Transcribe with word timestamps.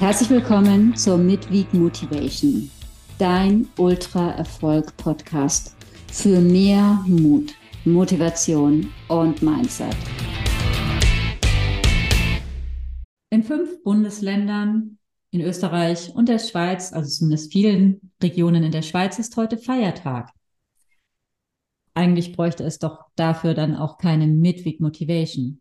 Herzlich 0.00 0.30
willkommen 0.30 0.96
zur 0.96 1.18
Midweek 1.18 1.74
Motivation, 1.74 2.70
dein 3.18 3.68
Ultra-Erfolg-Podcast 3.76 5.76
für 6.10 6.40
mehr 6.40 7.04
Mut, 7.06 7.52
Motivation 7.84 8.90
und 9.08 9.42
Mindset. 9.42 9.94
In 13.28 13.42
fünf 13.42 13.82
Bundesländern, 13.82 14.96
in 15.32 15.42
Österreich 15.42 16.10
und 16.14 16.30
der 16.30 16.38
Schweiz, 16.38 16.94
also 16.94 17.10
zumindest 17.10 17.52
vielen 17.52 18.10
Regionen 18.22 18.64
in 18.64 18.72
der 18.72 18.80
Schweiz, 18.80 19.18
ist 19.18 19.36
heute 19.36 19.58
Feiertag. 19.58 20.30
Eigentlich 21.92 22.32
bräuchte 22.32 22.64
es 22.64 22.78
doch 22.78 23.04
dafür 23.16 23.52
dann 23.52 23.76
auch 23.76 23.98
keine 23.98 24.26
Midweek 24.26 24.80
Motivation. 24.80 25.60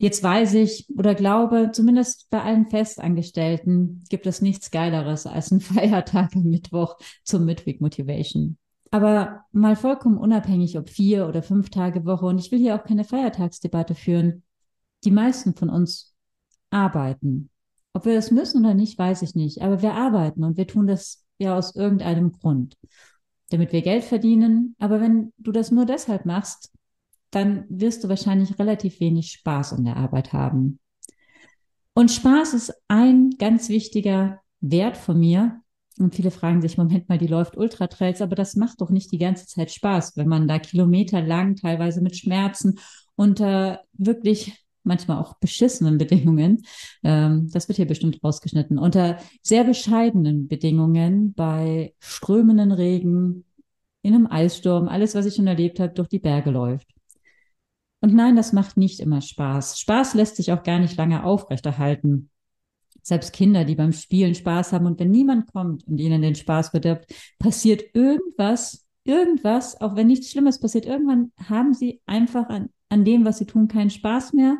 Jetzt 0.00 0.22
weiß 0.22 0.54
ich 0.54 0.88
oder 0.96 1.14
glaube, 1.14 1.70
zumindest 1.72 2.30
bei 2.30 2.40
allen 2.40 2.66
Festangestellten 2.66 4.04
gibt 4.08 4.26
es 4.26 4.40
nichts 4.40 4.70
Geileres 4.70 5.26
als 5.26 5.50
ein 5.50 5.60
Feiertag 5.60 6.36
am 6.36 6.44
Mittwoch 6.44 6.96
zum 7.24 7.44
Midweek 7.44 7.80
Motivation. 7.80 8.58
Aber 8.90 9.44
mal 9.52 9.76
vollkommen 9.76 10.16
unabhängig, 10.16 10.78
ob 10.78 10.88
vier 10.88 11.28
oder 11.28 11.42
fünf 11.42 11.68
Tage 11.68 12.06
Woche, 12.06 12.26
und 12.26 12.38
ich 12.38 12.50
will 12.50 12.58
hier 12.58 12.74
auch 12.74 12.84
keine 12.84 13.04
Feiertagsdebatte 13.04 13.94
führen. 13.94 14.44
Die 15.04 15.10
meisten 15.10 15.54
von 15.54 15.68
uns 15.68 16.14
arbeiten. 16.70 17.50
Ob 17.92 18.04
wir 18.04 18.14
das 18.14 18.30
müssen 18.30 18.64
oder 18.64 18.74
nicht, 18.74 18.98
weiß 18.98 19.22
ich 19.22 19.34
nicht. 19.34 19.62
Aber 19.62 19.82
wir 19.82 19.94
arbeiten 19.94 20.44
und 20.44 20.56
wir 20.56 20.66
tun 20.66 20.86
das 20.86 21.24
ja 21.38 21.56
aus 21.56 21.74
irgendeinem 21.74 22.32
Grund. 22.32 22.76
Damit 23.50 23.72
wir 23.72 23.82
Geld 23.82 24.04
verdienen. 24.04 24.74
Aber 24.78 25.00
wenn 25.00 25.32
du 25.38 25.52
das 25.52 25.70
nur 25.70 25.84
deshalb 25.84 26.24
machst, 26.24 26.70
dann 27.30 27.64
wirst 27.68 28.04
du 28.04 28.08
wahrscheinlich 28.08 28.58
relativ 28.58 29.00
wenig 29.00 29.32
Spaß 29.32 29.72
in 29.72 29.84
der 29.84 29.96
Arbeit 29.96 30.32
haben. 30.32 30.78
Und 31.94 32.10
Spaß 32.10 32.54
ist 32.54 32.72
ein 32.88 33.30
ganz 33.38 33.68
wichtiger 33.68 34.40
Wert 34.60 34.96
von 34.96 35.18
mir. 35.18 35.60
Und 35.98 36.14
viele 36.14 36.30
fragen 36.30 36.62
sich, 36.62 36.78
Moment 36.78 37.08
mal, 37.08 37.18
die 37.18 37.26
läuft 37.26 37.56
Ultratrails, 37.56 38.22
aber 38.22 38.36
das 38.36 38.54
macht 38.54 38.80
doch 38.80 38.90
nicht 38.90 39.10
die 39.10 39.18
ganze 39.18 39.46
Zeit 39.46 39.72
Spaß, 39.72 40.16
wenn 40.16 40.28
man 40.28 40.46
da 40.46 40.60
kilometerlang, 40.60 41.56
teilweise 41.56 42.00
mit 42.00 42.16
Schmerzen, 42.16 42.78
unter 43.16 43.80
wirklich 43.94 44.64
manchmal 44.84 45.18
auch 45.18 45.34
beschissenen 45.38 45.98
Bedingungen, 45.98 46.62
ähm, 47.02 47.48
das 47.52 47.68
wird 47.68 47.76
hier 47.76 47.86
bestimmt 47.86 48.22
rausgeschnitten, 48.22 48.78
unter 48.78 49.18
sehr 49.42 49.64
bescheidenen 49.64 50.48
Bedingungen 50.48 51.34
bei 51.34 51.94
strömenden 51.98 52.72
Regen, 52.72 53.44
in 54.02 54.14
einem 54.14 54.26
Eissturm, 54.26 54.88
alles, 54.88 55.14
was 55.14 55.26
ich 55.26 55.34
schon 55.34 55.46
erlebt 55.46 55.80
habe, 55.80 55.92
durch 55.92 56.08
die 56.08 56.20
Berge 56.20 56.50
läuft. 56.50 56.88
Und 58.00 58.14
nein, 58.14 58.36
das 58.36 58.52
macht 58.52 58.76
nicht 58.76 59.00
immer 59.00 59.20
Spaß. 59.20 59.78
Spaß 59.80 60.14
lässt 60.14 60.36
sich 60.36 60.52
auch 60.52 60.62
gar 60.62 60.78
nicht 60.78 60.96
lange 60.96 61.24
aufrechterhalten. 61.24 62.30
Selbst 63.02 63.32
Kinder, 63.32 63.64
die 63.64 63.74
beim 63.74 63.92
Spielen 63.92 64.34
Spaß 64.34 64.72
haben 64.72 64.86
und 64.86 65.00
wenn 65.00 65.10
niemand 65.10 65.52
kommt 65.52 65.86
und 65.86 65.98
ihnen 65.98 66.22
den 66.22 66.34
Spaß 66.34 66.70
verdirbt, 66.70 67.12
passiert 67.38 67.82
irgendwas, 67.94 68.86
irgendwas, 69.04 69.80
auch 69.80 69.96
wenn 69.96 70.06
nichts 70.06 70.30
Schlimmes 70.30 70.60
passiert, 70.60 70.84
irgendwann 70.86 71.32
haben 71.48 71.74
sie 71.74 72.00
einfach 72.06 72.48
an, 72.48 72.68
an 72.88 73.04
dem, 73.04 73.24
was 73.24 73.38
sie 73.38 73.46
tun, 73.46 73.66
keinen 73.66 73.90
Spaß 73.90 74.34
mehr 74.34 74.58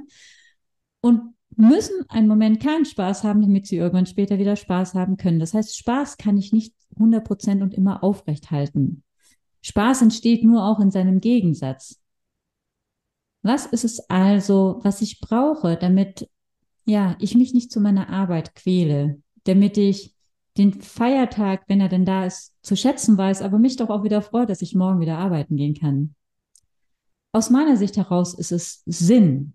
und 1.00 1.34
müssen 1.56 2.08
einen 2.08 2.28
Moment 2.28 2.62
keinen 2.62 2.84
Spaß 2.84 3.25
haben, 3.25 3.42
damit 3.42 3.67
sie 3.67 3.77
irgendwann 3.77 4.06
später 4.06 4.39
wieder 4.39 4.56
Spaß 4.56 4.95
haben 4.95 5.17
können. 5.17 5.41
Das 5.41 5.55
heißt, 5.55 5.77
Spaß 5.77 6.17
kann 6.17 6.39
ich 6.39 6.52
nicht 6.52 6.75
100 6.95 7.25
Prozent 7.25 7.62
und 7.62 7.75
immer 7.75 8.02
aufrecht 8.02 8.50
halten. 8.50 9.02
Spaß 9.62 10.02
entsteht 10.02 10.45
nur 10.45 10.64
auch 10.64 10.80
in 10.80 10.91
seinem 10.91 11.20
Gegensatz. 11.20 12.00
Was 13.42 13.67
ist 13.67 13.84
es 13.84 14.00
also, 14.11 14.81
was 14.83 15.00
ich 15.00 15.20
brauche, 15.20 15.77
damit 15.77 16.28
ja, 16.89 17.17
ich 17.20 17.34
mich 17.34 17.53
nicht 17.53 17.70
zu 17.70 17.80
meiner 17.80 18.08
Arbeit 18.08 18.55
quäle, 18.55 19.20
damit 19.45 19.77
ich 19.77 20.14
den 20.56 20.80
Feiertag, 20.80 21.64
wenn 21.69 21.80
er 21.80 21.89
denn 21.89 22.06
da 22.06 22.25
ist, 22.25 22.55
zu 22.62 22.77
schätzen 22.77 23.17
weiß, 23.17 23.42
aber 23.42 23.58
mich 23.58 23.77
doch 23.77 23.91
auch 23.91 24.03
wieder 24.03 24.23
freut, 24.23 24.48
dass 24.48 24.62
ich 24.62 24.74
morgen 24.74 25.01
wieder 25.01 25.18
arbeiten 25.18 25.57
gehen 25.57 25.74
kann. 25.74 26.14
Aus 27.33 27.51
meiner 27.51 27.77
Sicht 27.77 27.96
heraus 27.96 28.35
ist 28.35 28.52
es 28.52 28.83
Sinn. 28.86 29.52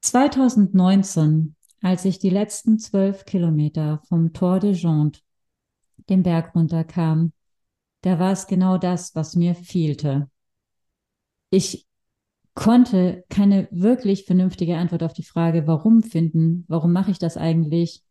2019, 0.00 1.54
als 1.80 2.04
ich 2.04 2.18
die 2.18 2.30
letzten 2.30 2.78
zwölf 2.80 3.24
Kilometer 3.24 4.02
vom 4.08 4.32
Tor 4.32 4.58
de 4.58 4.72
Jonte 4.72 5.20
den 6.08 6.24
Berg 6.24 6.54
runterkam, 6.56 7.32
da 8.00 8.18
war 8.18 8.32
es 8.32 8.48
genau 8.48 8.78
das, 8.78 9.14
was 9.14 9.36
mir 9.36 9.54
fehlte. 9.54 10.28
Ich 11.50 11.86
konnte 12.54 13.24
keine 13.28 13.68
wirklich 13.70 14.24
vernünftige 14.24 14.76
Antwort 14.76 15.02
auf 15.02 15.12
die 15.12 15.22
Frage, 15.22 15.66
warum 15.66 16.02
finden, 16.02 16.64
warum 16.68 16.92
mache 16.92 17.10
ich 17.10 17.18
das 17.18 17.36
eigentlich? 17.36 18.02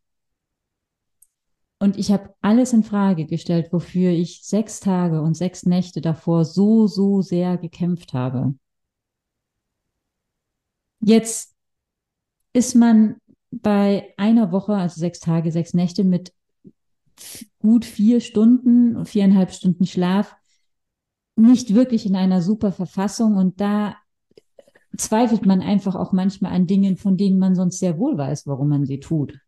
Und 1.78 1.98
ich 1.98 2.12
habe 2.12 2.34
alles 2.40 2.72
in 2.72 2.84
Frage 2.84 3.26
gestellt, 3.26 3.72
wofür 3.72 4.10
ich 4.10 4.42
sechs 4.44 4.80
Tage 4.80 5.20
und 5.20 5.36
sechs 5.36 5.64
Nächte 5.64 6.00
davor 6.00 6.44
so, 6.44 6.86
so 6.86 7.22
sehr 7.22 7.56
gekämpft 7.56 8.12
habe. 8.12 8.54
Jetzt 11.00 11.56
ist 12.52 12.76
man 12.76 13.16
bei 13.50 14.14
einer 14.16 14.52
Woche, 14.52 14.74
also 14.74 15.00
sechs 15.00 15.18
Tage, 15.18 15.50
sechs 15.50 15.74
Nächte 15.74 16.04
mit 16.04 16.32
gut 17.58 17.84
vier 17.84 18.20
Stunden, 18.20 19.04
viereinhalb 19.04 19.52
Stunden 19.52 19.86
Schlaf, 19.86 20.36
nicht 21.34 21.74
wirklich 21.74 22.06
in 22.06 22.14
einer 22.16 22.42
super 22.42 22.72
Verfassung. 22.72 23.36
Und 23.36 23.60
da 23.60 23.96
zweifelt 24.96 25.46
man 25.46 25.60
einfach 25.60 25.94
auch 25.94 26.12
manchmal 26.12 26.52
an 26.52 26.66
Dingen, 26.66 26.96
von 26.96 27.16
denen 27.16 27.38
man 27.38 27.54
sonst 27.54 27.78
sehr 27.78 27.98
wohl 27.98 28.16
weiß, 28.18 28.46
warum 28.46 28.68
man 28.68 28.86
sie 28.86 29.00
tut. 29.00 29.38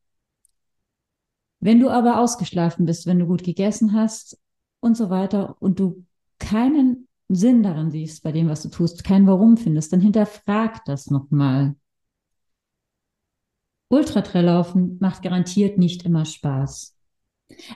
Wenn 1.61 1.81
du 1.81 1.91
aber 1.91 2.21
ausgeschlafen 2.21 2.87
bist, 2.87 3.07
wenn 3.07 3.19
du 3.19 3.27
gut 3.27 3.43
gegessen 3.43 3.95
hast 3.95 4.39
und 4.81 4.97
so 4.97 5.11
weiter 5.11 5.57
und 5.61 5.81
du 5.81 6.05
keinen 6.39 7.09
Sinn 7.29 7.63
daran 7.63 7.91
siehst 7.91 8.23
bei 8.23 8.33
dem, 8.33 8.49
was 8.49 8.63
du 8.63 8.69
tust, 8.69 9.05
kein 9.05 9.27
Warum 9.27 9.57
findest, 9.57 9.93
dann 9.93 10.01
hinterfrag 10.01 10.85
das 10.85 11.11
nochmal. 11.11 11.75
Ultratraillaufen 13.89 14.99
macht 15.01 15.23
garantiert 15.23 15.79
nicht 15.79 16.05
immer 16.05 16.25
Spaß. 16.25 16.97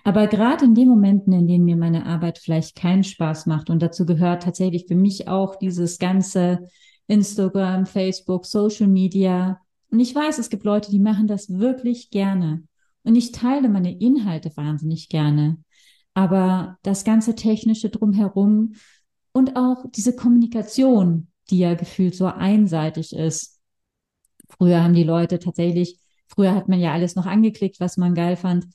Aber 0.04 0.26
gerade 0.26 0.64
in 0.64 0.74
den 0.74 0.88
Momenten, 0.88 1.32
in 1.32 1.46
denen 1.46 1.64
mir 1.64 1.76
meine 1.76 2.06
Arbeit 2.06 2.38
vielleicht 2.38 2.76
keinen 2.76 3.04
Spaß 3.04 3.46
macht, 3.46 3.70
und 3.70 3.80
dazu 3.80 4.04
gehört 4.06 4.42
tatsächlich 4.42 4.86
für 4.86 4.94
mich 4.96 5.28
auch 5.28 5.56
dieses 5.56 5.98
ganze 5.98 6.68
Instagram, 7.08 7.86
Facebook, 7.86 8.46
Social 8.46 8.86
Media. 8.86 9.60
Und 9.91 10.00
ich 10.00 10.14
weiß, 10.14 10.38
es 10.38 10.50
gibt 10.50 10.64
Leute, 10.64 10.91
die 10.91 11.00
machen 11.00 11.26
das 11.26 11.58
wirklich 11.58 12.10
gerne. 12.10 12.62
Und 13.02 13.16
ich 13.16 13.32
teile 13.32 13.69
meine 13.69 13.98
Inhalte 13.98 14.56
wahnsinnig 14.56 15.08
gerne. 15.08 15.58
Aber 16.14 16.78
das 16.82 17.04
ganze 17.04 17.34
Technische 17.34 17.91
drumherum 17.91 18.74
und 19.32 19.56
auch 19.56 19.84
diese 19.94 20.14
Kommunikation, 20.14 21.28
die 21.50 21.58
ja 21.58 21.74
gefühlt 21.74 22.14
so 22.14 22.26
einseitig 22.26 23.14
ist. 23.14 23.60
Früher 24.48 24.82
haben 24.82 24.94
die 24.94 25.04
Leute 25.04 25.38
tatsächlich, 25.38 25.98
früher 26.26 26.54
hat 26.54 26.69
man 26.69 26.80
ja 26.80 26.92
alles 26.92 27.14
noch 27.14 27.26
angeklickt, 27.26 27.80
was 27.80 27.96
man 27.96 28.14
geil 28.14 28.36
fand. 28.36 28.66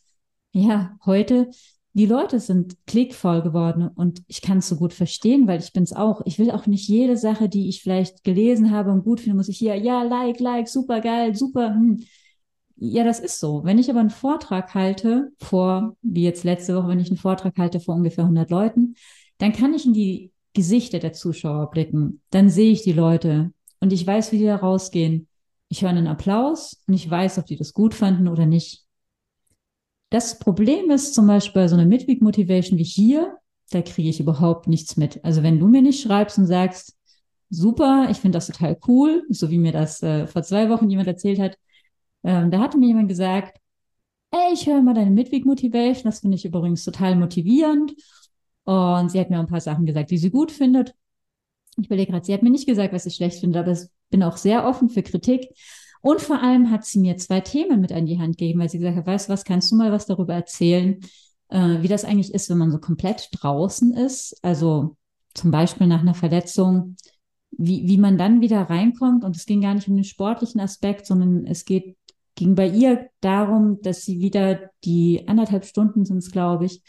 Ja, 0.52 0.98
heute 1.06 1.50
die 1.94 2.08
Leute 2.08 2.40
sind 2.40 2.76
klickvoll 2.88 3.44
geworden 3.44 3.88
und 3.88 4.24
ich 4.28 4.42
kann 4.42 4.58
es 4.58 4.68
so 4.68 4.76
gut 4.78 4.94
verstehen, 4.94 5.48
weil 5.48 5.60
ich 5.60 5.74
bin 5.74 5.84
es 5.84 5.94
auch. 5.94 6.22
Ich 6.26 6.40
will 6.40 6.50
auch 6.50 6.66
nicht 6.66 6.88
jede 6.88 7.18
Sache, 7.18 7.50
die 7.50 7.70
ich 7.70 7.84
vielleicht 7.84 8.24
gelesen 8.24 8.72
habe 8.72 8.92
und 8.92 9.04
gut 9.04 9.20
finde, 9.20 9.38
muss 9.38 9.48
ich 9.48 9.60
hier, 9.60 9.76
ja, 9.76 10.02
like, 10.02 10.40
like, 10.40 10.68
super 10.68 11.02
geil, 11.02 11.36
super. 11.36 11.70
Hm. 11.70 12.04
Ja, 12.78 13.04
das 13.04 13.20
ist 13.20 13.40
so. 13.40 13.64
Wenn 13.64 13.78
ich 13.78 13.90
aber 13.92 14.00
einen 14.00 14.10
Vortrag 14.10 14.74
halte 14.74 15.32
vor, 15.38 15.96
wie 16.02 16.24
jetzt 16.24 16.44
letzte 16.44 16.76
Woche, 16.76 16.88
wenn 16.88 17.00
ich 17.00 17.10
einen 17.10 17.18
Vortrag 17.18 17.58
halte 17.58 17.80
vor 17.80 17.96
ungefähr 17.96 18.24
100 18.24 18.50
Leuten, 18.50 18.96
dann 19.38 19.54
kann 19.54 19.74
ich 19.74 19.86
in 19.86 19.94
die 19.94 20.32
Gesichter 20.54 21.00
der 21.00 21.14
Zuschauer 21.14 21.70
blicken. 21.70 22.22
Dann 22.32 22.50
sehe 22.50 22.72
ich 22.72 22.82
die 22.82 22.94
Leute 22.94 23.52
und 23.80 23.94
ich 23.94 24.06
weiß, 24.06 24.32
wie 24.32 24.40
die 24.40 24.46
da 24.46 24.56
rausgehen. 24.56 25.28
Ich 25.70 25.84
höre 25.84 25.92
einen 25.92 26.08
Applaus 26.08 26.82
und 26.88 26.96
ich 26.96 27.10
weiß, 27.10 27.38
ob 27.38 27.46
die 27.46 27.56
das 27.56 27.74
gut 27.74 27.94
fanden 27.94 28.28
oder 28.28 28.46
nicht. 28.46 28.83
Das 30.14 30.38
Problem 30.38 30.92
ist 30.92 31.16
zum 31.16 31.26
Beispiel 31.26 31.64
bei 31.64 31.68
so 31.68 31.76
einer 31.76 31.88
Midweek 31.88 32.22
Motivation 32.22 32.78
wie 32.78 32.84
hier, 32.84 33.36
da 33.72 33.82
kriege 33.82 34.10
ich 34.10 34.20
überhaupt 34.20 34.68
nichts 34.68 34.96
mit. 34.96 35.20
Also 35.26 35.42
wenn 35.42 35.58
du 35.58 35.68
mir 35.68 35.82
nicht 35.82 36.04
schreibst 36.04 36.38
und 36.38 36.46
sagst, 36.46 36.96
super, 37.50 38.10
ich 38.12 38.18
finde 38.18 38.36
das 38.38 38.46
total 38.46 38.78
cool, 38.88 39.24
so 39.30 39.50
wie 39.50 39.58
mir 39.58 39.72
das 39.72 40.04
äh, 40.04 40.28
vor 40.28 40.44
zwei 40.44 40.70
Wochen 40.70 40.88
jemand 40.88 41.08
erzählt 41.08 41.40
hat, 41.40 41.58
ähm, 42.24 42.52
da 42.52 42.60
hatte 42.60 42.78
mir 42.78 42.86
jemand 42.86 43.08
gesagt, 43.08 43.58
ey, 44.30 44.54
ich 44.54 44.68
höre 44.68 44.84
mal 44.84 44.94
deine 44.94 45.10
Midweek 45.10 45.48
Motivation, 45.48 46.04
das 46.04 46.20
finde 46.20 46.36
ich 46.36 46.46
übrigens 46.46 46.86
total 46.86 47.16
motivierend. 47.16 47.96
Und 48.66 49.10
sie 49.10 49.20
hat 49.20 49.32
mir 49.32 49.40
ein 49.40 49.48
paar 49.48 49.62
Sachen 49.62 49.88
gesagt, 49.88 50.12
die 50.12 50.20
sie 50.20 50.30
gut 50.30 50.52
findet. 50.52 50.94
Ich 51.76 51.88
überlege 51.88 52.12
gerade, 52.12 52.24
sie 52.24 52.36
hat 52.36 52.44
mir 52.44 52.52
nicht 52.52 52.68
gesagt, 52.68 52.94
was 52.94 53.08
ich 53.08 53.16
schlecht 53.16 53.40
finde, 53.40 53.62
aber 53.62 53.72
ich 53.72 53.88
bin 54.12 54.22
auch 54.22 54.38
sehr 54.38 54.68
offen 54.68 54.90
für 54.90 55.02
Kritik. 55.02 55.48
Und 56.04 56.20
vor 56.20 56.44
allem 56.44 56.70
hat 56.70 56.84
sie 56.84 57.00
mir 57.00 57.16
zwei 57.16 57.40
Themen 57.40 57.80
mit 57.80 57.94
an 57.94 58.06
die 58.06 58.20
Hand 58.20 58.38
gegeben, 58.38 58.60
weil 58.60 58.68
sie 58.68 58.78
gesagt 58.78 58.98
hat, 58.98 59.08
weißt 59.08 59.30
du 59.30 59.34
was, 59.34 59.46
kannst 59.46 59.72
du 59.72 59.78
mal 59.78 59.94
was 59.94 60.06
darüber 60.06 60.34
erzählen, 60.34 61.00
äh, 61.48 61.82
wie 61.82 61.88
das 61.88 62.04
eigentlich 62.04 62.34
ist, 62.34 62.50
wenn 62.50 62.58
man 62.58 62.72
so 62.72 62.78
komplett 62.78 63.30
draußen 63.32 63.94
ist? 63.94 64.38
Also 64.44 64.98
zum 65.34 65.52
Beispiel 65.52 65.88
nach 65.88 66.02
einer 66.02 66.14
Verletzung, 66.14 66.98
wie, 67.52 67.88
wie 67.88 67.98
man 67.98 68.18
dann 68.18 68.42
wieder 68.42 68.64
reinkommt. 68.64 69.24
Und 69.24 69.38
es 69.38 69.46
ging 69.46 69.62
gar 69.62 69.76
nicht 69.76 69.88
um 69.88 69.96
den 69.96 70.04
sportlichen 70.04 70.60
Aspekt, 70.60 71.06
sondern 71.06 71.46
es 71.46 71.64
geht 71.64 71.96
ging 72.36 72.56
bei 72.56 72.68
ihr 72.68 73.10
darum, 73.22 73.80
dass 73.82 74.04
sie 74.04 74.20
wieder 74.20 74.72
die 74.84 75.28
anderthalb 75.28 75.66
Stunden 75.66 76.04
sind 76.04 76.18
es, 76.18 76.32
glaube 76.32 76.66
ich, 76.66 76.82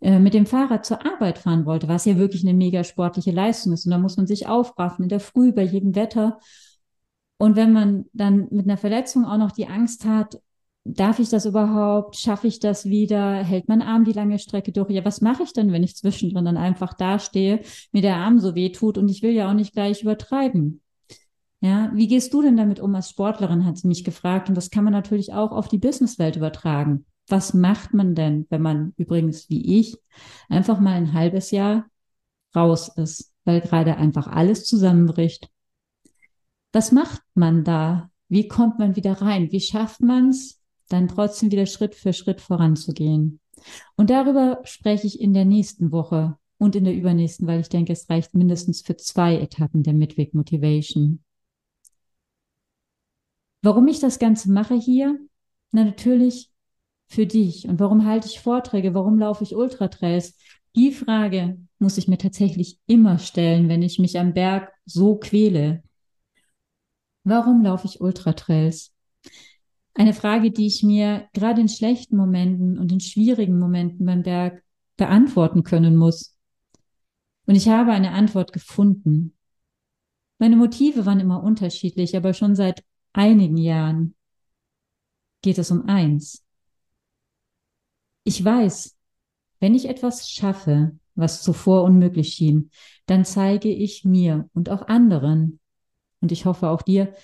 äh, 0.00 0.18
mit 0.18 0.34
dem 0.34 0.46
Fahrrad 0.46 0.84
zur 0.86 1.04
Arbeit 1.06 1.38
fahren 1.38 1.66
wollte, 1.66 1.88
was 1.88 2.04
ja 2.04 2.16
wirklich 2.16 2.42
eine 2.44 2.54
mega 2.54 2.82
sportliche 2.82 3.30
Leistung 3.30 3.72
ist. 3.72 3.86
Und 3.86 3.92
da 3.92 3.98
muss 3.98 4.16
man 4.16 4.26
sich 4.26 4.46
aufraffen 4.46 5.04
in 5.04 5.08
der 5.08 5.20
Früh 5.20 5.52
bei 5.52 5.62
jedem 5.62 5.94
Wetter. 5.94 6.38
Und 7.38 7.56
wenn 7.56 7.72
man 7.72 8.06
dann 8.12 8.48
mit 8.50 8.66
einer 8.66 8.78
Verletzung 8.78 9.24
auch 9.24 9.36
noch 9.36 9.52
die 9.52 9.66
Angst 9.66 10.04
hat, 10.04 10.40
darf 10.84 11.18
ich 11.18 11.28
das 11.28 11.44
überhaupt? 11.46 12.16
Schaffe 12.16 12.46
ich 12.46 12.60
das 12.60 12.86
wieder? 12.86 13.34
Hält 13.34 13.68
mein 13.68 13.82
Arm 13.82 14.04
die 14.04 14.12
lange 14.12 14.38
Strecke 14.38 14.72
durch? 14.72 14.90
Ja, 14.90 15.04
was 15.04 15.20
mache 15.20 15.42
ich 15.42 15.52
denn, 15.52 15.72
wenn 15.72 15.82
ich 15.82 15.96
zwischendrin 15.96 16.44
dann 16.44 16.56
einfach 16.56 16.94
dastehe, 16.94 17.60
mir 17.92 18.02
der 18.02 18.16
Arm 18.16 18.38
so 18.38 18.54
weh 18.54 18.70
tut 18.70 18.96
und 18.96 19.08
ich 19.08 19.22
will 19.22 19.32
ja 19.32 19.50
auch 19.50 19.54
nicht 19.54 19.72
gleich 19.72 20.02
übertreiben? 20.02 20.80
Ja, 21.60 21.90
wie 21.94 22.06
gehst 22.06 22.32
du 22.32 22.42
denn 22.42 22.56
damit 22.56 22.80
um 22.80 22.94
als 22.94 23.10
Sportlerin, 23.10 23.64
hat 23.64 23.78
sie 23.78 23.88
mich 23.88 24.04
gefragt. 24.04 24.48
Und 24.48 24.54
das 24.54 24.70
kann 24.70 24.84
man 24.84 24.92
natürlich 24.92 25.32
auch 25.32 25.52
auf 25.52 25.68
die 25.68 25.78
Businesswelt 25.78 26.36
übertragen. 26.36 27.06
Was 27.28 27.54
macht 27.54 27.92
man 27.92 28.14
denn, 28.14 28.46
wenn 28.50 28.62
man 28.62 28.92
übrigens 28.96 29.50
wie 29.50 29.80
ich 29.80 29.98
einfach 30.48 30.78
mal 30.78 30.92
ein 30.92 31.12
halbes 31.12 31.50
Jahr 31.50 31.86
raus 32.54 32.92
ist, 32.96 33.32
weil 33.44 33.60
gerade 33.60 33.96
einfach 33.96 34.28
alles 34.28 34.64
zusammenbricht? 34.64 35.50
Was 36.76 36.92
macht 36.92 37.22
man 37.32 37.64
da? 37.64 38.10
Wie 38.28 38.48
kommt 38.48 38.78
man 38.78 38.96
wieder 38.96 39.22
rein? 39.22 39.50
Wie 39.50 39.60
schafft 39.60 40.02
man 40.02 40.28
es, 40.28 40.60
dann 40.90 41.08
trotzdem 41.08 41.50
wieder 41.50 41.64
Schritt 41.64 41.94
für 41.94 42.12
Schritt 42.12 42.42
voranzugehen. 42.42 43.40
Und 43.96 44.10
darüber 44.10 44.60
spreche 44.64 45.06
ich 45.06 45.18
in 45.18 45.32
der 45.32 45.46
nächsten 45.46 45.90
Woche 45.90 46.36
und 46.58 46.76
in 46.76 46.84
der 46.84 46.92
übernächsten, 46.92 47.46
weil 47.46 47.60
ich 47.60 47.70
denke, 47.70 47.94
es 47.94 48.10
reicht 48.10 48.34
mindestens 48.34 48.82
für 48.82 48.94
zwei 48.94 49.38
Etappen 49.38 49.84
der 49.84 49.94
Midweek 49.94 50.34
Motivation. 50.34 51.24
Warum 53.62 53.88
ich 53.88 54.00
das 54.00 54.18
Ganze 54.18 54.52
mache 54.52 54.74
hier? 54.74 55.18
Na, 55.72 55.82
natürlich 55.82 56.50
für 57.06 57.24
dich. 57.24 57.66
Und 57.66 57.80
warum 57.80 58.04
halte 58.04 58.28
ich 58.28 58.40
Vorträge? 58.40 58.92
Warum 58.92 59.18
laufe 59.18 59.44
ich 59.44 59.56
Ultratrails? 59.56 60.36
Die 60.74 60.92
Frage 60.92 61.56
muss 61.78 61.96
ich 61.96 62.06
mir 62.06 62.18
tatsächlich 62.18 62.78
immer 62.86 63.18
stellen, 63.18 63.70
wenn 63.70 63.80
ich 63.80 63.98
mich 63.98 64.18
am 64.18 64.34
Berg 64.34 64.74
so 64.84 65.16
quäle. 65.16 65.82
Warum 67.26 67.62
laufe 67.62 67.86
ich 67.86 68.00
Ultratrails? 68.00 68.96
eine 69.96 70.12
Frage, 70.12 70.50
die 70.50 70.66
ich 70.66 70.82
mir 70.82 71.28
gerade 71.32 71.60
in 71.60 71.68
schlechten 71.68 72.16
Momenten 72.16 72.78
und 72.78 72.92
in 72.92 73.00
schwierigen 73.00 73.58
Momenten 73.58 74.04
beim 74.04 74.22
Berg 74.22 74.62
beantworten 74.96 75.62
können 75.62 75.96
muss. 75.96 76.36
Und 77.46 77.54
ich 77.54 77.68
habe 77.68 77.92
eine 77.92 78.12
Antwort 78.12 78.52
gefunden. 78.52 79.36
Meine 80.38 80.56
Motive 80.56 81.06
waren 81.06 81.20
immer 81.20 81.42
unterschiedlich, 81.42 82.16
aber 82.16 82.34
schon 82.34 82.54
seit 82.54 82.84
einigen 83.14 83.56
Jahren 83.56 84.14
geht 85.40 85.58
es 85.58 85.70
um 85.70 85.86
eins. 85.86 86.44
Ich 88.24 88.44
weiß, 88.44 88.96
wenn 89.60 89.74
ich 89.74 89.88
etwas 89.88 90.28
schaffe, 90.28 90.98
was 91.14 91.42
zuvor 91.42 91.84
unmöglich 91.84 92.34
schien, 92.34 92.70
dann 93.06 93.24
zeige 93.24 93.70
ich 93.70 94.04
mir 94.04 94.50
und 94.52 94.68
auch 94.68 94.88
anderen, 94.88 95.58
und 96.26 96.32
ich 96.32 96.44
hoffe 96.44 96.70
auch 96.70 96.82
dir, 96.82 97.14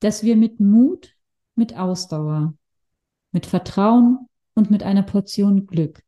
dass 0.00 0.22
wir 0.22 0.36
mit 0.36 0.60
Mut 0.60 1.16
mit 1.54 1.74
Ausdauer, 1.74 2.54
mit 3.32 3.46
Vertrauen 3.46 4.28
und 4.54 4.70
mit 4.70 4.82
einer 4.82 5.02
Portion 5.02 5.66
Glück 5.66 6.02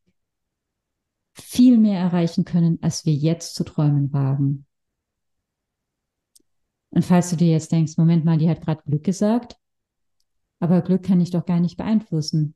viel 1.35 1.79
mehr 1.79 1.99
erreichen 1.99 2.45
können, 2.45 2.79
als 2.83 3.07
wir 3.07 3.15
jetzt 3.15 3.55
zu 3.55 3.65
träumen 3.65 4.13
wagen. 4.13 4.67
Und 6.91 7.05
falls 7.05 7.31
du 7.31 7.37
dir 7.37 7.49
jetzt 7.49 7.73
denkst, 7.73 7.97
Moment 7.97 8.27
mal, 8.27 8.37
die 8.37 8.51
hat 8.51 8.61
gerade 8.61 8.83
Glück 8.83 9.05
gesagt, 9.05 9.57
aber 10.61 10.83
Glück 10.83 11.03
kann 11.03 11.23
ich 11.23 11.31
doch 11.31 11.47
gar 11.47 11.61
nicht 11.61 11.79
beeinflussen. 11.79 12.55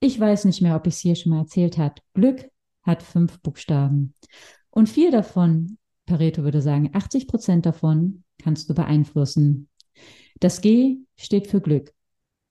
Ich 0.00 0.18
weiß 0.18 0.44
nicht 0.46 0.60
mehr, 0.60 0.74
ob 0.74 0.88
ich 0.88 0.94
es 0.94 1.00
hier 1.00 1.14
schon 1.14 1.30
mal 1.30 1.42
erzählt 1.42 1.78
habe. 1.78 1.94
Glück 2.14 2.50
hat 2.82 3.04
fünf 3.04 3.40
Buchstaben. 3.42 4.14
Und 4.70 4.88
vier 4.88 5.12
davon, 5.12 5.78
Pareto 6.06 6.42
würde 6.42 6.60
sagen, 6.60 6.90
80 6.92 7.28
Prozent 7.28 7.66
davon 7.66 8.24
kannst 8.46 8.70
du 8.70 8.74
beeinflussen. 8.74 9.68
Das 10.38 10.60
G 10.60 10.98
steht 11.16 11.48
für 11.48 11.60
Glück 11.60 11.96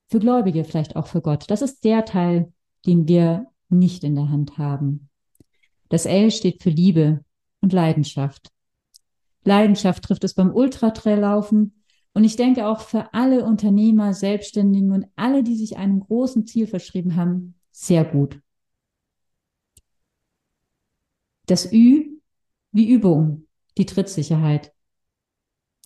für 0.08 0.20
Gläubige 0.20 0.64
vielleicht 0.64 0.96
auch 0.96 1.06
für 1.06 1.20
Gott. 1.20 1.44
Das 1.48 1.62
ist 1.62 1.84
der 1.84 2.04
Teil, 2.04 2.52
den 2.84 3.08
wir 3.08 3.46
nicht 3.68 4.04
in 4.04 4.14
der 4.14 4.28
Hand 4.30 4.58
haben. 4.58 5.08
Das 5.88 6.06
L 6.06 6.30
steht 6.30 6.62
für 6.62 6.70
Liebe 6.70 7.24
und 7.60 7.72
Leidenschaft. 7.72 8.50
Leidenschaft 9.44 10.04
trifft 10.04 10.24
es 10.24 10.34
beim 10.34 10.52
Ultratrail-Laufen. 10.52 11.82
Und 12.12 12.24
ich 12.24 12.36
denke 12.36 12.66
auch 12.66 12.80
für 12.80 13.12
alle 13.12 13.44
Unternehmer, 13.44 14.14
Selbstständigen 14.14 14.92
und 14.92 15.06
alle, 15.16 15.42
die 15.42 15.56
sich 15.56 15.76
einem 15.76 16.00
großen 16.00 16.46
Ziel 16.46 16.66
verschrieben 16.66 17.16
haben, 17.16 17.58
sehr 17.70 18.04
gut. 18.04 18.40
Das 21.46 21.70
Ü 21.72 22.20
wie 22.72 22.88
Übung, 22.88 23.46
die 23.76 23.86
Trittsicherheit. 23.86 24.72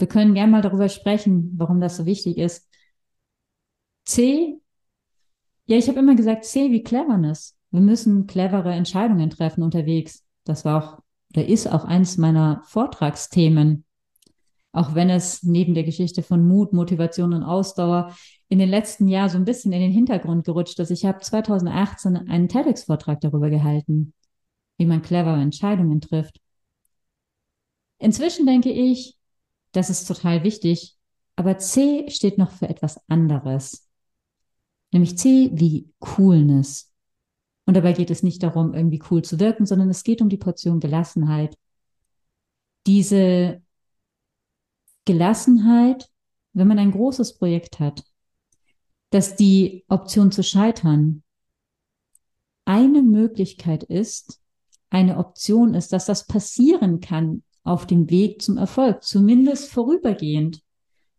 Wir 0.00 0.08
können 0.08 0.34
gerne 0.34 0.50
mal 0.50 0.62
darüber 0.62 0.88
sprechen, 0.88 1.52
warum 1.56 1.80
das 1.80 1.96
so 1.96 2.06
wichtig 2.06 2.38
ist. 2.38 2.68
C, 4.04 4.60
ja, 5.66 5.76
ich 5.76 5.88
habe 5.88 6.00
immer 6.00 6.16
gesagt, 6.16 6.44
C 6.44 6.70
wie 6.72 6.82
Cleverness. 6.82 7.56
Wir 7.70 7.80
müssen 7.80 8.26
clevere 8.26 8.72
Entscheidungen 8.72 9.30
treffen 9.30 9.62
unterwegs. 9.62 10.24
Das 10.44 10.64
war 10.64 10.82
auch, 10.82 11.02
oder 11.32 11.46
ist 11.46 11.70
auch 11.70 11.84
eins 11.84 12.16
meiner 12.16 12.62
Vortragsthemen. 12.64 13.84
Auch 14.72 14.94
wenn 14.94 15.10
es 15.10 15.42
neben 15.42 15.74
der 15.74 15.84
Geschichte 15.84 16.22
von 16.22 16.46
Mut, 16.46 16.72
Motivation 16.72 17.34
und 17.34 17.42
Ausdauer 17.42 18.16
in 18.48 18.58
den 18.58 18.68
letzten 18.68 19.06
Jahren 19.06 19.30
so 19.30 19.36
ein 19.36 19.44
bisschen 19.44 19.72
in 19.72 19.80
den 19.80 19.92
Hintergrund 19.92 20.44
gerutscht 20.44 20.78
ist. 20.80 20.90
Ich 20.90 21.04
habe 21.04 21.20
2018 21.20 22.16
einen 22.16 22.48
TEDx-Vortrag 22.48 23.20
darüber 23.20 23.50
gehalten, 23.50 24.12
wie 24.78 24.86
man 24.86 25.02
clevere 25.02 25.40
Entscheidungen 25.40 26.00
trifft. 26.00 26.40
Inzwischen 27.98 28.46
denke 28.46 28.70
ich, 28.70 29.19
das 29.72 29.90
ist 29.90 30.06
total 30.06 30.44
wichtig, 30.44 30.96
aber 31.36 31.58
C 31.58 32.08
steht 32.10 32.38
noch 32.38 32.50
für 32.50 32.68
etwas 32.68 33.00
anderes. 33.08 33.88
Nämlich 34.92 35.16
C 35.16 35.50
wie 35.54 35.92
Coolness. 35.98 36.92
Und 37.66 37.74
dabei 37.74 37.92
geht 37.92 38.10
es 38.10 38.22
nicht 38.22 38.42
darum, 38.42 38.74
irgendwie 38.74 39.02
cool 39.10 39.22
zu 39.22 39.38
wirken, 39.38 39.64
sondern 39.64 39.88
es 39.90 40.02
geht 40.02 40.20
um 40.20 40.28
die 40.28 40.36
Portion 40.36 40.80
Gelassenheit. 40.80 41.56
Diese 42.86 43.62
Gelassenheit, 45.04 46.10
wenn 46.52 46.68
man 46.68 46.78
ein 46.78 46.90
großes 46.90 47.38
Projekt 47.38 47.78
hat, 47.78 48.04
dass 49.10 49.36
die 49.36 49.84
Option 49.88 50.32
zu 50.32 50.42
scheitern 50.42 51.22
eine 52.64 53.02
Möglichkeit 53.02 53.82
ist, 53.82 54.40
eine 54.90 55.18
Option 55.18 55.74
ist, 55.74 55.92
dass 55.92 56.06
das 56.06 56.26
passieren 56.26 57.00
kann 57.00 57.42
auf 57.62 57.86
dem 57.86 58.10
Weg 58.10 58.42
zum 58.42 58.56
Erfolg, 58.56 59.02
zumindest 59.02 59.70
vorübergehend. 59.70 60.60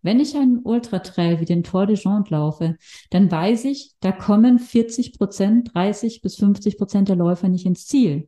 Wenn 0.01 0.19
ich 0.19 0.35
einen 0.35 0.59
Ultratrail 0.59 1.39
wie 1.39 1.45
den 1.45 1.63
Tour 1.63 1.85
de 1.85 1.95
Jean 1.95 2.23
laufe, 2.27 2.77
dann 3.11 3.29
weiß 3.29 3.65
ich, 3.65 3.91
da 3.99 4.11
kommen 4.11 4.57
40 4.57 5.17
Prozent, 5.17 5.73
30 5.73 6.21
bis 6.21 6.37
50 6.37 6.77
Prozent 6.77 7.09
der 7.09 7.15
Läufer 7.15 7.49
nicht 7.49 7.65
ins 7.65 7.85
Ziel. 7.85 8.27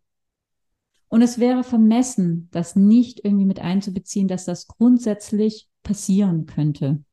Und 1.09 1.21
es 1.21 1.39
wäre 1.39 1.63
vermessen, 1.63 2.49
das 2.51 2.75
nicht 2.75 3.23
irgendwie 3.23 3.45
mit 3.45 3.59
einzubeziehen, 3.59 4.27
dass 4.27 4.45
das 4.45 4.67
grundsätzlich 4.67 5.67
passieren 5.83 6.45
könnte. 6.45 7.03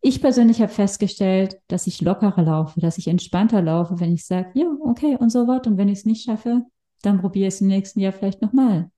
Ich 0.00 0.20
persönlich 0.20 0.60
habe 0.60 0.72
festgestellt, 0.72 1.58
dass 1.68 1.86
ich 1.86 2.02
lockerer 2.02 2.42
laufe, 2.42 2.80
dass 2.80 2.98
ich 2.98 3.08
entspannter 3.08 3.62
laufe, 3.62 3.98
wenn 4.00 4.12
ich 4.12 4.26
sage, 4.26 4.50
ja, 4.54 4.66
okay, 4.80 5.16
und 5.18 5.30
so 5.30 5.46
was. 5.46 5.66
Und 5.66 5.78
wenn 5.78 5.88
ich 5.88 6.00
es 6.00 6.04
nicht 6.04 6.24
schaffe, 6.24 6.64
dann 7.00 7.20
probiere 7.20 7.48
ich 7.48 7.54
es 7.54 7.60
im 7.60 7.68
nächsten 7.68 8.00
Jahr 8.00 8.12
vielleicht 8.12 8.42
nochmal. 8.42 8.90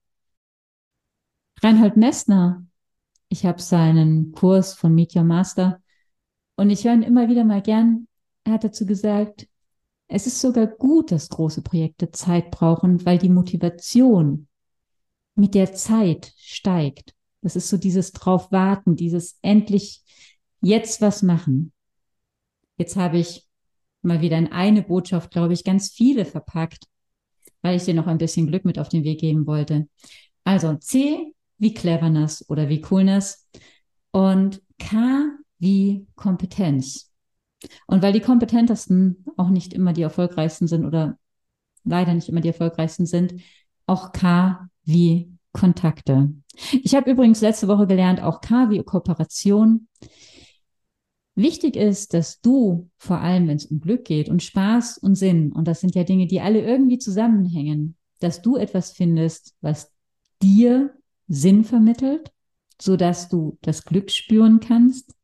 Reinhold 1.63 1.97
Messner 1.97 2.67
ich 3.29 3.45
habe 3.45 3.61
seinen 3.61 4.33
Kurs 4.33 4.75
von 4.75 4.95
Meet 4.95 5.17
Your 5.17 5.25
Master 5.25 5.83
und 6.57 6.71
ich 6.71 6.85
höre 6.85 6.95
ihn 6.95 7.03
immer 7.03 7.29
wieder 7.29 7.45
mal 7.45 7.63
gern. 7.63 8.07
Er 8.45 8.55
hat 8.55 8.65
dazu 8.65 8.87
gesagt, 8.87 9.49
es 10.09 10.27
ist 10.27 10.41
sogar 10.41 10.69
gut, 10.69 11.11
dass 11.11 11.29
große 11.29 11.63
Projekte 11.63 12.11
Zeit 12.13 12.51
brauchen, 12.51 13.05
weil 13.05 13.19
die 13.19 13.29
Motivation 13.29 14.47
mit 15.35 15.55
der 15.55 15.73
Zeit 15.73 16.33
steigt. 16.37 17.15
Das 17.43 17.57
ist 17.57 17.69
so 17.69 17.77
dieses 17.77 18.13
drauf 18.13 18.53
warten, 18.53 18.95
dieses 18.95 19.39
endlich 19.43 20.03
jetzt 20.61 21.01
was 21.01 21.23
machen. 21.23 21.73
Jetzt 22.77 22.97
habe 22.97 23.19
ich 23.19 23.45
mal 24.03 24.21
wieder 24.21 24.39
in 24.39 24.53
eine 24.53 24.83
Botschaft, 24.83 25.33
glaube 25.33 25.53
ich, 25.53 25.65
ganz 25.65 25.91
viele 25.91 26.25
verpackt, 26.25 26.87
weil 27.63 27.77
ich 27.77 27.85
dir 27.85 27.95
noch 27.95 28.07
ein 28.07 28.19
bisschen 28.19 28.47
Glück 28.47 28.65
mit 28.65 28.79
auf 28.79 28.89
den 28.89 29.03
Weg 29.03 29.21
geben 29.21 29.47
wollte. 29.47 29.89
Also 30.45 30.75
C 30.77 31.35
wie 31.59 31.75
Cleverness 31.75 32.49
oder 32.49 32.69
wie 32.69 32.81
Coolness 32.81 33.49
und 34.11 34.63
K 34.79 35.31
wie 35.59 36.07
Kompetenz. 36.15 37.11
Und 37.87 38.03
weil 38.03 38.13
die 38.13 38.21
kompetentesten 38.21 39.25
auch 39.37 39.49
nicht 39.49 39.73
immer 39.73 39.93
die 39.93 40.03
erfolgreichsten 40.03 40.69
sind 40.69 40.85
oder 40.85 41.19
leider 41.85 42.15
nicht 42.15 42.29
immer 42.29 42.41
die 42.41 42.49
erfolgreichsten 42.49 43.07
sind, 43.07 43.41
auch 43.87 44.13
K 44.13 44.69
wie 44.85 45.33
Kontakte. 45.53 46.35
Ich 46.73 46.95
habe 46.95 47.11
übrigens 47.11 47.41
letzte 47.41 47.69
Woche 47.69 47.87
gelernt, 47.87 48.23
auch 48.23 48.41
K 48.41 48.71
wie 48.71 48.83
Kooperation. 48.83 49.89
Wichtig 51.35 51.77
ist, 51.77 52.15
dass 52.15 52.41
du, 52.41 52.91
vor 52.97 53.21
allem 53.21 53.49
wenn 53.49 53.57
es 53.57 53.67
um 53.67 53.81
Glück 53.81 54.05
geht 54.05 54.29
und 54.29 54.43
Spaß 54.43 54.99
und 54.99 55.15
Sinn, 55.17 55.53
und 55.53 55.69
das 55.69 55.81
sind 55.81 55.95
ja 55.95 56.05
Dinge, 56.05 56.27
die 56.27 56.41
alle 56.41 56.61
irgendwie 56.61 56.99
zusammenhängen, 56.99 57.97
dass 58.21 58.43
du 58.43 58.57
etwas 58.57 58.93
findest, 58.93 59.55
was 59.61 59.93
dir 60.43 60.95
Sinn 61.29 61.65
vermittelt, 61.65 62.31
so 62.81 62.97
dass 62.97 63.29
du 63.29 63.59
das 63.63 63.85
Glück 63.85 64.11
spüren 64.11 64.61
kannst 64.61 65.15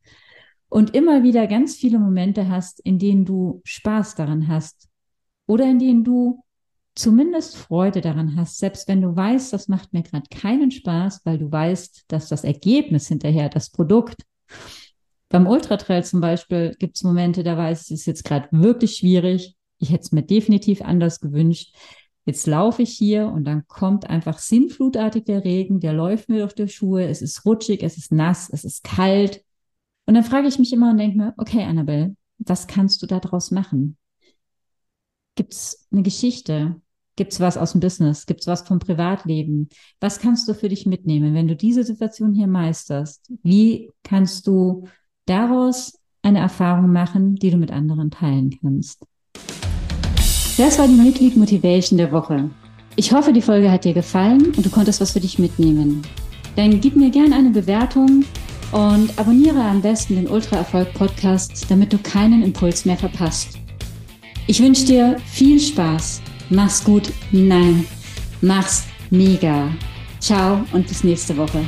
und 0.69 0.95
immer 0.95 1.23
wieder 1.23 1.47
ganz 1.47 1.77
viele 1.77 1.99
Momente 1.99 2.49
hast, 2.49 2.81
in 2.81 2.99
denen 2.99 3.25
du 3.25 3.61
Spaß 3.65 4.15
daran 4.15 4.49
hast 4.49 4.89
oder 5.47 5.69
in 5.69 5.79
denen 5.79 6.05
du 6.05 6.45
zumindest 6.95 7.57
Freude 7.57 8.01
daran 8.01 8.37
hast, 8.37 8.59
selbst 8.59 8.87
wenn 8.89 9.01
du 9.01 9.15
weißt, 9.15 9.53
das 9.53 9.69
macht 9.69 9.93
mir 9.93 10.03
gerade 10.03 10.29
keinen 10.31 10.71
Spaß, 10.71 11.23
weil 11.25 11.39
du 11.39 11.51
weißt, 11.51 12.05
dass 12.09 12.29
das 12.29 12.45
Ergebnis 12.45 13.09
hinterher, 13.09 13.49
das 13.49 13.71
Produkt, 13.71 14.23
beim 15.33 15.47
Ultratrail 15.47 16.05
zum 16.05 16.21
Beispiel 16.21 16.77
gibt 16.79 16.97
es 16.97 17.05
Momente, 17.05 17.43
da 17.43 17.57
weiß 17.57 17.83
ich, 17.83 17.95
es 17.95 18.01
ist 18.01 18.07
jetzt 18.07 18.25
gerade 18.25 18.49
wirklich 18.51 18.97
schwierig. 18.97 19.57
Ich 19.79 19.91
hätte 19.91 20.03
es 20.03 20.13
mir 20.13 20.23
definitiv 20.23 20.83
anders 20.83 21.21
gewünscht. 21.21 21.75
Jetzt 22.25 22.47
laufe 22.47 22.83
ich 22.83 22.91
hier 22.91 23.27
und 23.27 23.45
dann 23.45 23.67
kommt 23.67 24.09
einfach 24.09 24.39
sinnflutartig 24.39 25.25
der 25.25 25.45
Regen, 25.45 25.81
der 25.81 25.93
läuft 25.93 26.29
mir 26.29 26.41
durch 26.41 26.55
die 26.55 26.69
Schuhe, 26.69 27.07
es 27.07 27.21
ist 27.23 27.45
rutschig, 27.45 27.83
es 27.83 27.97
ist 27.97 28.13
nass, 28.13 28.49
es 28.51 28.65
ist 28.65 28.85
kalt. 28.85 29.45
Und 30.07 30.15
dann 30.15 30.25
frage 30.25 30.49
ich 30.49 30.59
mich 30.59 30.73
immer 30.73 30.91
und 30.91 30.99
denke 30.99 31.17
mir, 31.17 31.35
okay, 31.37 31.65
Annabelle, 31.65 32.17
was 32.39 32.67
kannst 32.67 33.03
du 33.03 33.07
daraus 33.07 33.51
machen? 33.51 33.97
Gibt 35.35 35.55
es 35.55 35.89
eine 35.91 36.03
Geschichte? 36.03 36.81
Gibt 37.17 37.33
es 37.33 37.41
was 37.41 37.57
aus 37.57 37.73
dem 37.73 37.81
Business? 37.81 38.27
Gibt 38.27 38.41
es 38.41 38.47
was 38.47 38.63
vom 38.63 38.79
Privatleben? 38.79 39.69
Was 40.01 40.19
kannst 40.19 40.49
du 40.49 40.55
für 40.55 40.69
dich 40.69 40.87
mitnehmen, 40.87 41.35
wenn 41.35 41.49
du 41.49 41.57
diese 41.57 41.85
Situation 41.85 42.33
hier 42.35 42.47
meisterst? 42.47 43.33
Wie 43.43 43.91
kannst 44.03 44.47
du 44.47 44.87
daraus 45.27 45.99
eine 46.23 46.39
Erfahrung 46.39 46.93
machen, 46.93 47.37
die 47.37 47.51
du 47.51 47.57
mit 47.57 47.71
anderen 47.71 48.11
teilen 48.11 48.57
kannst. 48.61 49.05
Das 50.57 50.79
war 50.79 50.87
die 50.87 50.95
Mitglied 50.95 51.37
Motivation 51.37 51.97
der 51.97 52.13
Woche. 52.13 52.51
Ich 52.97 53.13
hoffe, 53.13 53.33
die 53.33 53.41
Folge 53.41 53.71
hat 53.71 53.85
dir 53.85 53.95
gefallen 53.95 54.53
und 54.55 54.65
du 54.65 54.71
konntest 54.71 55.01
was 55.01 55.13
für 55.13 55.21
dich 55.21 55.39
mitnehmen. 55.39 56.03
Dann 56.57 56.81
gib 56.81 56.95
mir 56.95 57.11
gerne 57.11 57.35
eine 57.35 57.51
Bewertung 57.51 58.25
und 58.71 59.19
abonniere 59.19 59.63
am 59.63 59.81
besten 59.81 60.17
den 60.17 60.29
Ultra 60.29 60.57
Erfolg 60.57 60.93
Podcast, 60.93 61.67
damit 61.71 61.93
du 61.93 61.99
keinen 61.99 62.43
Impuls 62.43 62.85
mehr 62.85 62.99
verpasst. 62.99 63.59
Ich 64.47 64.61
wünsche 64.63 64.85
dir 64.85 65.17
viel 65.25 65.59
Spaß. 65.59 66.21
Mach's 66.51 66.85
gut. 66.85 67.11
Nein, 67.31 67.87
mach's 68.43 68.85
mega. 69.11 69.71
Ciao 70.21 70.65
und 70.73 70.87
bis 70.87 71.03
nächste 71.03 71.37
Woche. 71.37 71.65